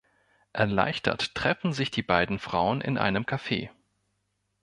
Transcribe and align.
Erleichtert 0.51 1.35
treffen 1.35 1.73
sich 1.73 1.91
die 1.91 2.01
beiden 2.01 2.39
Frauen 2.39 2.81
in 2.81 2.97
einem 2.97 3.27
Kaffee. 3.27 3.69